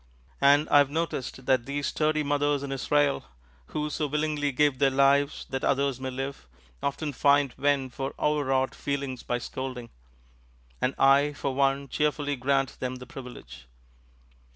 And 0.41 0.67
I 0.69 0.79
have 0.79 0.89
noticed 0.89 1.45
that 1.45 1.67
these 1.67 1.85
sturdy 1.85 2.23
mothers 2.23 2.63
in 2.63 2.71
Israel, 2.71 3.23
who 3.67 3.91
so 3.91 4.07
willingly 4.07 4.51
give 4.51 4.79
their 4.79 4.89
lives 4.89 5.45
that 5.51 5.63
others 5.63 5.99
may 5.99 6.09
live, 6.09 6.47
often 6.81 7.13
find 7.13 7.53
vent 7.53 7.93
for 7.93 8.15
overwrought 8.17 8.73
feelings 8.73 9.21
by 9.21 9.37
scolding; 9.37 9.91
and 10.81 10.95
I, 10.97 11.33
for 11.33 11.53
one, 11.53 11.87
cheerfully 11.87 12.35
grant 12.35 12.79
them 12.79 12.95
the 12.95 13.05
privilege. 13.05 13.67